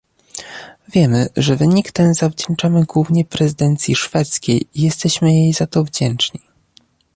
Wiemy, 0.87 1.27
że 1.37 1.55
wynik 1.55 1.91
ten 1.91 2.13
zawdzięczamy 2.13 2.85
głównie 2.85 3.25
prezydencji 3.25 3.95
szwedzkiej 3.95 4.67
i 4.75 4.81
jesteśmy 4.81 5.33
jej 5.33 5.53
za 5.53 5.67
to 5.67 5.83
wdzięczni 5.83 6.41